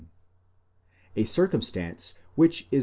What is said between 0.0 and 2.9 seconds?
11 ff.), a circumstance which is.